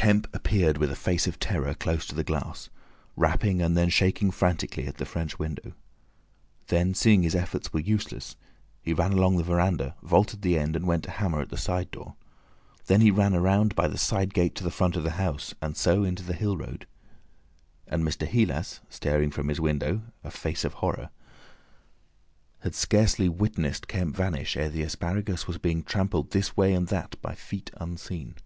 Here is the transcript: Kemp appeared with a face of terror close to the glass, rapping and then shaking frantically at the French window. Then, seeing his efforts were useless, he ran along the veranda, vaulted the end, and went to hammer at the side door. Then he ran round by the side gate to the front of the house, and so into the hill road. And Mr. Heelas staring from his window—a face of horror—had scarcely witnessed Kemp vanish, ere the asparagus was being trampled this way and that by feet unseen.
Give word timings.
Kemp 0.00 0.32
appeared 0.34 0.78
with 0.78 0.90
a 0.90 0.96
face 0.96 1.26
of 1.26 1.38
terror 1.38 1.74
close 1.74 2.06
to 2.06 2.14
the 2.14 2.24
glass, 2.24 2.70
rapping 3.16 3.60
and 3.60 3.76
then 3.76 3.90
shaking 3.90 4.30
frantically 4.30 4.86
at 4.86 4.96
the 4.96 5.04
French 5.04 5.38
window. 5.38 5.74
Then, 6.68 6.94
seeing 6.94 7.22
his 7.22 7.34
efforts 7.34 7.74
were 7.74 7.80
useless, 7.80 8.34
he 8.80 8.94
ran 8.94 9.12
along 9.12 9.36
the 9.36 9.42
veranda, 9.42 9.94
vaulted 10.02 10.40
the 10.40 10.56
end, 10.58 10.74
and 10.74 10.86
went 10.86 11.04
to 11.04 11.10
hammer 11.10 11.42
at 11.42 11.50
the 11.50 11.58
side 11.58 11.90
door. 11.90 12.16
Then 12.86 13.02
he 13.02 13.10
ran 13.10 13.34
round 13.34 13.74
by 13.74 13.88
the 13.88 13.98
side 13.98 14.32
gate 14.32 14.54
to 14.54 14.64
the 14.64 14.70
front 14.70 14.96
of 14.96 15.02
the 15.04 15.10
house, 15.12 15.54
and 15.60 15.76
so 15.76 16.02
into 16.02 16.22
the 16.22 16.32
hill 16.32 16.56
road. 16.56 16.86
And 17.86 18.02
Mr. 18.02 18.26
Heelas 18.26 18.80
staring 18.88 19.30
from 19.30 19.48
his 19.48 19.60
window—a 19.60 20.30
face 20.30 20.64
of 20.64 20.72
horror—had 20.74 22.74
scarcely 22.74 23.28
witnessed 23.28 23.86
Kemp 23.86 24.16
vanish, 24.16 24.56
ere 24.56 24.70
the 24.70 24.80
asparagus 24.82 25.46
was 25.46 25.58
being 25.58 25.82
trampled 25.84 26.30
this 26.30 26.56
way 26.56 26.72
and 26.72 26.88
that 26.88 27.20
by 27.20 27.34
feet 27.34 27.70
unseen. 27.76 28.36